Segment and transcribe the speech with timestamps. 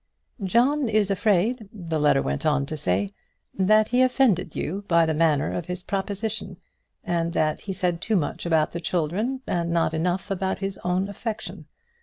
[0.43, 3.07] "John is afraid," the letter went on to say,
[3.53, 6.57] "that he offended you by the manner of his proposition;
[7.03, 11.07] and that he said too much about the children, and not enough about his own
[11.07, 11.67] affection.